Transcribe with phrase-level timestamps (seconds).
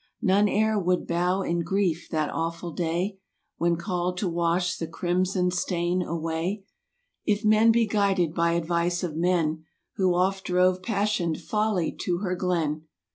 [0.23, 3.19] None e'er would bow in grief that awful day
[3.57, 6.63] When called to wash the crimson stain away
[7.23, 9.63] If men be guided by advice of men
[9.97, 12.87] Who oft drove passioned Folly to her glen.